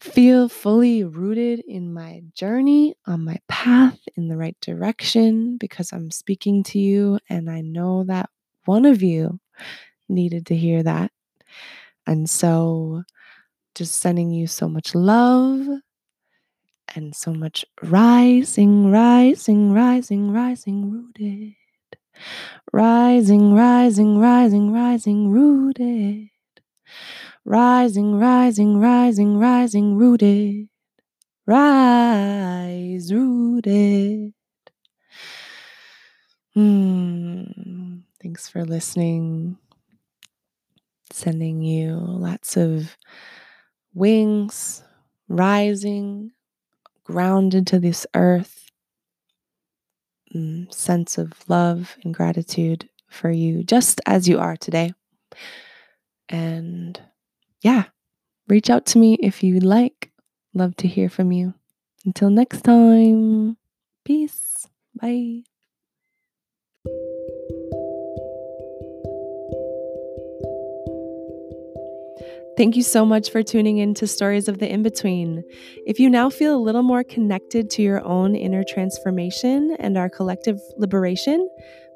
feel 0.00 0.48
fully 0.48 1.02
rooted 1.02 1.60
in 1.66 1.92
my 1.92 2.22
journey 2.34 2.94
on 3.06 3.24
my 3.24 3.38
path 3.48 3.98
in 4.16 4.28
the 4.28 4.36
right 4.36 4.56
direction 4.60 5.56
because 5.56 5.92
i'm 5.92 6.10
speaking 6.10 6.62
to 6.62 6.78
you 6.78 7.18
and 7.30 7.50
i 7.50 7.62
know 7.62 8.04
that 8.04 8.28
one 8.66 8.84
of 8.84 9.02
you 9.02 9.40
needed 10.08 10.46
to 10.46 10.56
hear 10.56 10.82
that. 10.82 11.10
And 12.06 12.28
so 12.28 13.04
just 13.74 13.96
sending 14.00 14.30
you 14.30 14.46
so 14.46 14.68
much 14.68 14.94
love 14.94 15.66
and 16.94 17.14
so 17.14 17.32
much 17.32 17.64
rising, 17.82 18.90
rising, 18.90 19.72
rising, 19.72 20.32
rising, 20.32 20.90
rooted. 20.90 21.54
Rising, 22.72 23.54
rising, 23.54 24.18
rising, 24.18 24.72
rising, 24.72 25.30
rooted. 25.30 26.28
Rising, 27.44 28.18
rising, 28.18 28.78
rising, 28.80 29.38
rising, 29.38 29.96
rooted. 29.96 30.68
Rise, 31.46 33.12
rooted. 33.12 34.34
Hmm. 36.54 37.98
Thanks 38.22 38.48
for 38.48 38.64
listening. 38.64 39.58
Sending 41.10 41.62
you 41.62 41.96
lots 41.96 42.56
of 42.56 42.96
wings, 43.94 44.82
rising, 45.28 46.32
grounded 47.04 47.66
to 47.68 47.78
this 47.78 48.06
earth, 48.14 48.70
mm, 50.34 50.72
sense 50.72 51.18
of 51.18 51.32
love 51.48 51.96
and 52.04 52.12
gratitude 52.12 52.88
for 53.08 53.30
you 53.30 53.62
just 53.62 54.00
as 54.06 54.28
you 54.28 54.38
are 54.38 54.56
today. 54.56 54.92
And 56.28 57.00
yeah, 57.62 57.84
reach 58.48 58.70
out 58.70 58.86
to 58.86 58.98
me 58.98 59.16
if 59.20 59.42
you'd 59.42 59.62
like. 59.62 60.10
Love 60.52 60.76
to 60.76 60.88
hear 60.88 61.08
from 61.08 61.32
you. 61.32 61.54
Until 62.04 62.30
next 62.30 62.62
time, 62.62 63.56
peace. 64.04 64.68
Bye. 65.00 65.44
Thank 72.56 72.76
you 72.76 72.84
so 72.84 73.04
much 73.04 73.30
for 73.30 73.42
tuning 73.42 73.78
in 73.78 73.94
to 73.94 74.06
Stories 74.06 74.46
of 74.46 74.58
the 74.58 74.72
In 74.72 74.84
Between. 74.84 75.42
If 75.86 75.98
you 75.98 76.08
now 76.08 76.30
feel 76.30 76.54
a 76.54 76.62
little 76.62 76.84
more 76.84 77.02
connected 77.02 77.68
to 77.70 77.82
your 77.82 78.04
own 78.04 78.36
inner 78.36 78.62
transformation 78.62 79.76
and 79.80 79.98
our 79.98 80.08
collective 80.08 80.60
liberation, 80.76 81.48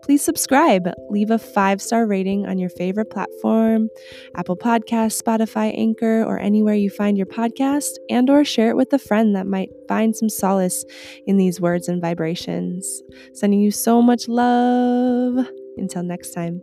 please 0.03 0.25
subscribe. 0.25 0.91
Leave 1.11 1.31
a 1.31 1.39
five 1.39 1.81
star 1.81 2.07
rating 2.07 2.45
on 2.47 2.59
your 2.59 2.71
favorite 2.71 3.09
platform, 3.09 3.89
Apple 4.35 4.57
Podcasts, 4.57 5.23
Spotify, 5.23 5.73
Anchor, 5.79 6.25
or 6.25 6.41
anywhere 6.41 6.75
you 6.75 6.91
find 6.91 7.17
your 7.17 7.27
podcast, 7.27 7.93
and 8.11 8.29
or 8.29 8.45
share 8.45 8.71
it 8.71 8.77
with 8.77 8.93
a 8.93 8.99
friend 8.99 9.37
that 9.37 9.47
might 9.47 9.71
find 9.87 10.17
some 10.17 10.29
solace 10.29 10.85
in 11.25 11.37
these 11.37 11.61
words 11.61 11.87
and 11.87 12.03
vibrations. 12.03 13.01
Sending 13.33 13.61
you 13.61 13.71
so 13.71 14.03
much 14.03 14.27
love. 14.27 15.47
Until 15.77 16.03
next 16.03 16.33
time. 16.33 16.63